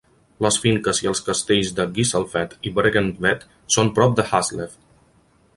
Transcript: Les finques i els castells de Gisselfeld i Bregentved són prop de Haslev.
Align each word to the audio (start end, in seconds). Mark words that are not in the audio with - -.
Les 0.45 0.55
finques 0.61 1.01
i 1.05 1.09
els 1.11 1.21
castells 1.27 1.69
de 1.81 1.85
Gisselfeld 1.97 2.57
i 2.71 2.73
Bregentved 2.79 3.47
són 3.77 3.93
prop 4.01 4.21
de 4.23 4.27
Haslev. 4.33 4.79